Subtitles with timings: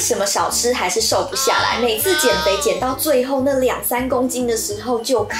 [0.00, 1.78] 什么少吃还是瘦不下来？
[1.80, 5.38] 每次减肥减到最后那两三公斤的时候就卡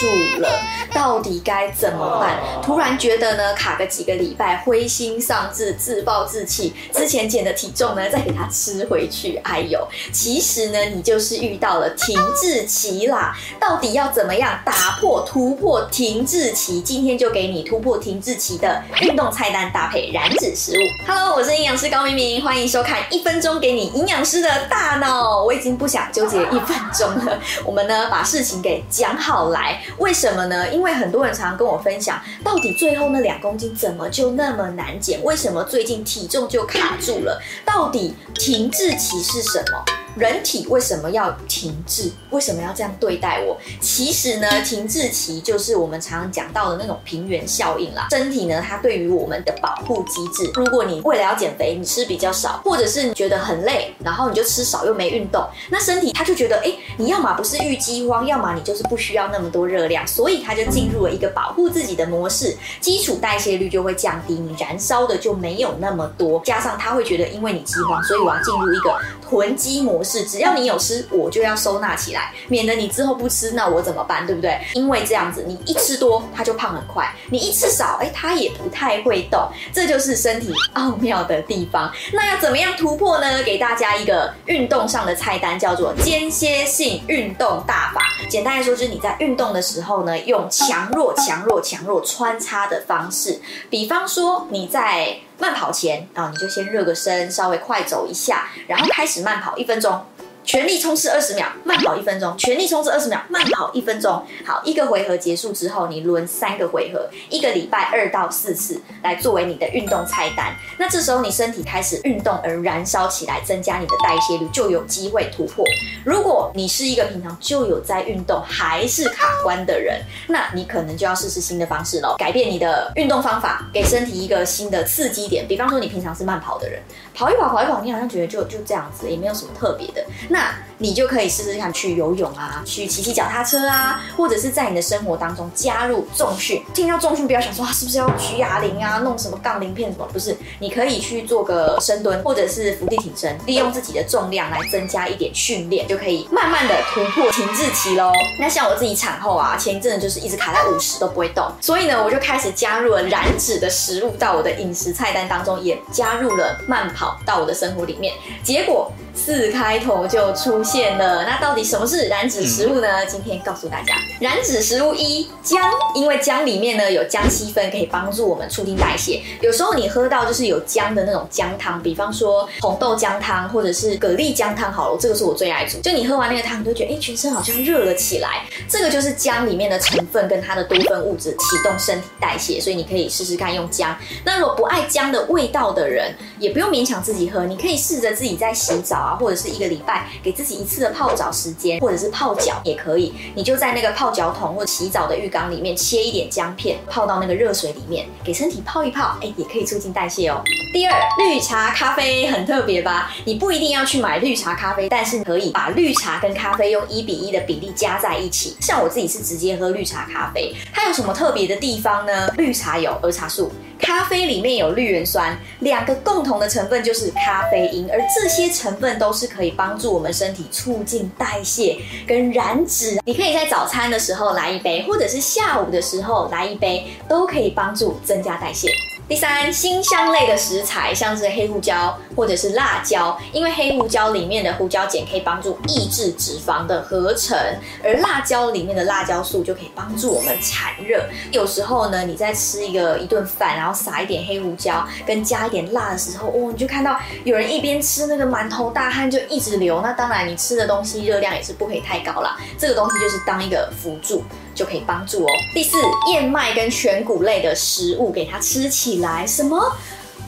[0.00, 0.48] 住了，
[0.92, 2.36] 到底该怎么办？
[2.62, 6.74] 突然觉得呢，卡个几个礼拜，灰心丧志，自暴自弃。
[6.92, 9.36] 之前减的体重呢，再给它吃回去。
[9.44, 13.36] 哎呦，其实呢，你就是遇到了停滞期啦。
[13.60, 16.80] 到底要怎么样打破、突破停滞期？
[16.80, 20.82] 今天就给你突破停滞期的运动菜单搭配燃脂食物。
[21.06, 25.44] Hello，我是营养师高明明，欢迎收看一分钟给你营养师的大脑。
[25.44, 29.82] 我已经不想纠结一分钟了，我们呢把事情给讲好来。
[29.98, 30.72] 为什么呢？
[30.72, 35.22] 因为很多人常常跟我分享，到底最后那两公斤怎么就那么难减？
[35.22, 37.40] 为什么最近体重就卡住了？
[37.64, 39.84] 到底停滞期是什么？
[40.16, 42.10] 人体为什么要停滞？
[42.30, 43.56] 为什么要这样对待我？
[43.80, 48.08] 其实呢，停滞期就是我们常常讲到的那种平原效应啦。
[48.10, 50.50] 身体呢，它对于我们的保护机制。
[50.54, 66.40] 如果你为了要减肥，你吃比较少，或者是你觉得很累，然后你就吃少又没运动，那身体它就觉得，哎，你要么不是遇饥荒，要么你就是不需要那么多热量，所以它就进入了一个保护自己的模式，基础代谢率就会降低，你燃烧的就没有那么多。
[66.44, 68.94] 加上它会觉得，因为你饥荒，所以我要进入一个
[69.30, 70.24] 囤积模式。
[70.24, 74.26] 只要你有吃，我就要收纳起来，免得你之后不吃，那我怎么办？
[74.26, 74.60] 对不对？
[74.74, 79.40] 因为这样子，你一吃多，它就胖很快；你一吃少，哎，它也不太会动。
[79.72, 81.92] 这就是身体奥妙的地方。
[82.12, 83.40] 那要怎么样突破呢？
[83.44, 88.00] 给大家一个运动上的菜单，叫做间歇性运动大法。
[88.28, 93.40] 简单来说，就是你在运动的时候呢，用强弱、强弱、强弱穿插的方式。
[93.68, 100.04] 比方说，你在慢跑前啊，你就先热个身，稍微快走一下，然后开始慢跑一分钟。
[100.50, 104.20] 全力冲刺二十秒，慢跑一分钟；全力冲刺二十秒，慢跑一分钟。
[104.44, 110.52] 好，一个回合结束之后，你轮三个回合，一个礼拜二到四次，来作为你的运动菜单。
[110.76, 115.64] 那这时候你身体开始运动而燃烧起来，增加你的代谢率，就有机会突破。
[116.04, 125.46] 如果你是一个平常就有在运动还是卡关的人，那你可能就要试试新的方式喽，改变你的运动方法，给身体一个新的刺激点。
[125.46, 126.82] 比方说，你平常是慢跑的人，
[127.14, 130.04] 跑一跑，跑一跑，你好像觉得就就这样子，也没有什么特别的。
[130.28, 136.64] 那 una 你就可以试试看去游泳啊，去骑骑脚踏车啊，或者是在你的生活当中加入重训。
[136.72, 140.08] 听到重训，不要想说啊，是不是要举哑铃啊，弄什么杠铃片什么？
[140.10, 148.10] 不是，你可以去做个深蹲，或者是伏地挺身，利用自己的重量来增加一点训练，就可以慢慢的突破停滞期喽。
[148.38, 158.90] 那像我自己产后啊，前一阵子就是一直卡在五十都不会动，所以呢，我就开始加入了燃脂的食物到我的饮食菜单当中，也加入了慢跑到我的生活里面，结果。
[159.12, 163.04] 四开头就出现现了，那到底什么是燃脂食物呢？
[163.04, 165.60] 今天告诉大家，燃脂食物一姜，
[165.96, 169.20] 因为姜里面呢有姜烯酚，可以帮助我们促进代谢。
[169.40, 175.80] 有时候你喝到就是有姜的那种姜汤，比方说红豆姜汤或者是蛤蜊姜汤，好了，这个是我最爱煮。
[175.80, 178.44] 就你喝完那个汤，你都觉得哎，全身好像热了起来。
[178.68, 183.92] 这个就是姜里面的成分跟它的多酚物质启动身体代谢，所以你可以试试看用姜。
[184.24, 189.00] 那如果不爱姜的味道的人，也不用勉强自己喝，你可以试着自己在洗澡。
[189.00, 193.14] 啊，或者是一个礼拜给自己一次的泡澡时间，或者是泡脚也可以。
[193.34, 200.42] 你就在那个泡脚桶或者洗澡的浴缸里面切一点姜片，泡到那个热水里面，给身体泡一泡，哎，也可以促进代谢哦。
[200.72, 203.10] 第二，绿茶咖啡很特别吧？
[203.24, 208.56] 你不一定要去买绿茶咖啡，但是可以把绿茶跟咖啡用一比一的比例加在一起。
[208.60, 212.28] 像我自己是直接喝绿茶咖啡，它有什么特别的地方呢？
[212.36, 213.50] 绿茶有儿茶素。
[213.80, 223.00] 咖啡里面有绿原酸，两个共同的成分就是咖啡因，而这些成分都是可以帮助我们身体促进代谢跟燃脂。
[223.04, 228.68] 你可以在早餐的时候来一杯，或者是下午的时候来一杯，都可以帮助增加代谢。
[229.10, 237.36] 第三，辛香类的食材，像是黑胡椒或者是辣椒，因为黑胡椒里面的胡椒碱可以帮助抑制脂肪的合成，
[237.82, 241.04] 而辣椒里面的辣椒素就可以帮助我们产热。
[241.32, 249.80] 有时候呢，你在吃一个一顿饭，然后撒一点黑胡椒跟加一点辣的时候，哦，你就看到有人一边吃那个满头大汗就一直流。
[249.80, 252.36] 那当然，你吃的东西热量也是不可以太高啦。
[252.56, 254.22] 这个东西就是当一个辅助。
[254.60, 255.28] 就可以帮助哦。
[255.54, 255.78] 第四，
[256.12, 259.26] 燕麦跟全谷类的食物给它吃起来。
[259.26, 259.58] 什么？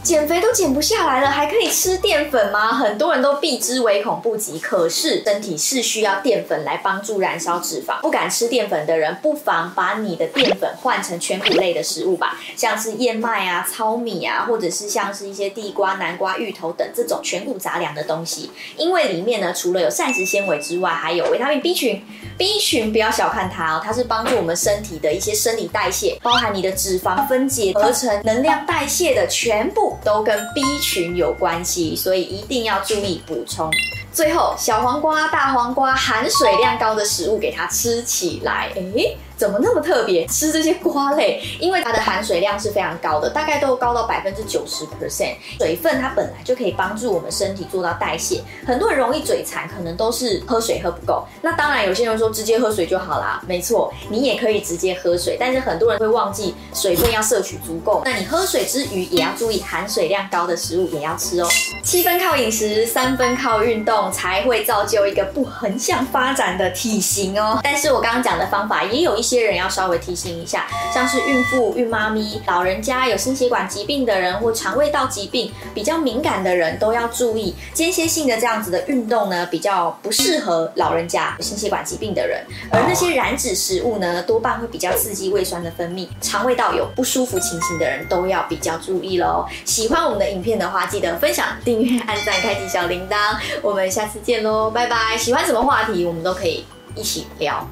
[0.02, 2.72] 减肥都减不下来了，还可以吃淀粉吗？
[2.72, 4.58] 很多人都避之唯恐不及。
[4.58, 8.00] 可是身体是需要淀粉来帮助燃烧脂肪。
[8.00, 18.50] 不敢吃淀粉的人，不妨把你的淀粉换成全谷类的食物吧，像是燕麦啊、糙米啊，或者是像是一些地瓜、南瓜、芋头等这种全谷杂粮的东西。
[18.76, 22.02] 因为里面呢，除了有膳食纤维之外，还有维他命 B 群。
[22.37, 29.92] B 群不要小看它哦，它是帮助我们身体的一些生理代谢，包含你的脂肪分解、合成、能量代谢的全部。
[30.05, 33.71] 都跟 B 群有关系，所以一定要注意补充。
[34.12, 38.70] 最后，小黄瓜、大黄瓜含水量高的食物，给它吃起来。
[38.75, 40.25] 诶怎么那么特别？
[40.26, 45.35] 吃这些瓜类，因为它的含水量是非常高的，大概都高到百分之九十 percent。
[45.59, 48.41] 水分它本来就可以帮助我们身体做到代谢。
[48.64, 51.26] 很多人容易嘴馋，可能都是喝水喝不够。
[51.41, 53.43] 那当然，有些人说直接喝水就好啦。
[53.49, 58.03] 没错，你也可以直接喝水，但是很多人会忘记水分要摄取足够。
[58.05, 61.49] 那你喝水之余，也要注意含水量高的食物也要吃哦。
[61.82, 67.60] 七分靠饮食，三分靠运动，才会造就一个不横向发展的体型哦。
[67.62, 69.43] 但是我刚刚讲的方法也有一些。
[69.43, 82.44] 人要稍微提醒一下，像是孕妇、孕妈咪、老人家、有心血管疾病的人或肠胃道疾病比较敏感的人都要注意，间歇性的这样子的运动呢，比较不适合老人家、有心血管疾病的人。
[82.70, 89.44] 而那些燃脂食物呢，多半会比较刺激胃酸的分泌，肠胃道有不舒服情形的人都要比较注意喽。
[89.64, 93.16] 喜欢我们的影片的话，记得分享、订阅、按赞、开启小铃铛。
[93.60, 95.17] 我们下次见喽，拜拜！
[95.19, 96.65] 喜欢什么话题，我们都可以
[96.97, 97.67] 一起聊。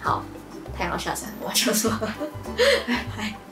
[0.00, 0.22] 好。
[0.76, 1.90] 太阳下山，我就说
[2.86, 3.45] 拜拜。